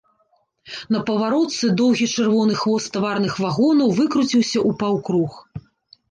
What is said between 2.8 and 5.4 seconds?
таварных вагонаў выкруціўся ў паўкруг.